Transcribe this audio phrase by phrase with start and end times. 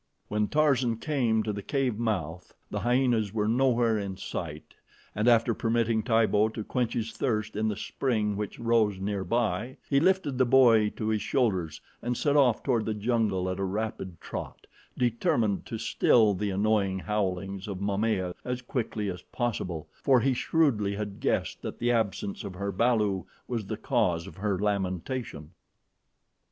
[0.29, 4.73] When Tarzan came to the cave mouth the hyenas were nowhere in sight,
[5.13, 9.77] and after permitting Tibo to quench his thirst in the spring which rose near by,
[9.87, 13.63] he lifted the boy to his shoulders and set off toward the jungle at a
[13.63, 14.65] rapid trot,
[14.97, 20.95] determined to still the annoying howlings of Momaya as quickly as possible, for he shrewdly
[20.95, 25.51] had guessed that the absence of her balu was the cause of her lamentation.